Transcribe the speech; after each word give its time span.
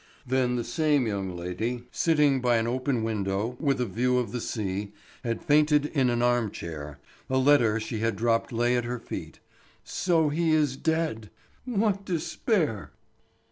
Then 0.25 0.55
the 0.55 0.63
same 0.63 1.05
young 1.05 1.37
lady 1.37 1.83
sitting 1.91 2.41
by 2.41 2.57
an 2.57 2.65
open 2.65 3.03
widow 3.03 3.55
with 3.59 3.79
a 3.79 3.85
view 3.85 4.17
of 4.17 4.31
the 4.31 4.41
sea, 4.41 4.93
had 5.23 5.43
fainted 5.45 5.85
in 5.85 6.09
an 6.09 6.23
arm 6.23 6.49
chair; 6.49 6.97
a 7.29 7.37
letter 7.37 7.79
she 7.79 7.99
had 7.99 8.15
dropped 8.15 8.51
lay 8.51 8.75
at 8.75 8.85
her 8.85 8.97
feet. 8.97 9.41
So 9.83 10.29
he 10.29 10.53
is 10.53 10.75
dead! 10.75 11.29
What 11.65 12.03
despair! 12.03 12.93